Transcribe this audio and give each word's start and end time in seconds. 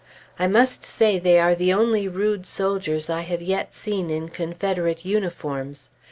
I 0.39 0.47
must 0.47 0.83
say 0.83 1.19
they 1.19 1.37
are 1.37 1.53
the 1.53 1.71
only 1.71 2.07
rude 2.07 2.47
soldiers 2.47 3.07
I 3.07 3.21
have 3.21 3.43
yet 3.43 3.75
seen 3.75 4.09
in 4.09 4.29
Confederate 4.29 5.05
uniforms. 5.05 5.91